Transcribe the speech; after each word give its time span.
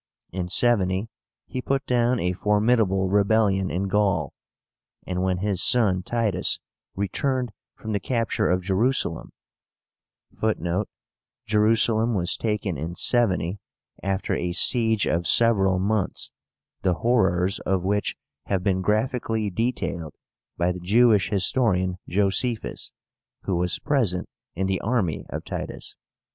In 0.31 0.47
70 0.47 1.09
he 1.45 1.61
put 1.61 1.85
down 1.85 2.17
a 2.19 2.33
formidable 2.33 3.07
rebellion 3.07 3.69
in 3.69 3.87
Gaul; 3.87 4.33
and 5.05 5.21
when 5.21 5.37
his 5.37 5.61
son 5.61 6.01
Titus 6.01 6.59
returned 6.95 7.51
from 7.75 7.91
the 7.91 7.99
capture 7.99 8.49
of 8.49 8.63
Jerusalem, 8.63 9.29
(Footnote: 10.35 10.89
Jerusalem 11.45 12.15
was 12.15 12.35
taken 12.35 12.79
in 12.79 12.95
70, 12.95 13.59
after 14.01 14.33
a 14.33 14.53
siege 14.53 15.05
of 15.05 15.27
several 15.27 15.77
months, 15.77 16.31
the 16.81 16.95
horrors 16.95 17.59
of 17.59 17.83
which 17.83 18.15
have 18.47 18.63
been 18.63 18.81
graphically 18.81 19.51
detailed 19.51 20.15
by 20.57 20.71
the 20.71 20.79
Jewish 20.79 21.29
historian 21.29 21.99
Joséphus, 22.09 22.91
who 23.43 23.55
was 23.55 23.77
present 23.77 24.27
in 24.55 24.65
the 24.65 24.81
army 24.81 25.27
of 25.29 25.45
Titus. 25.45 25.93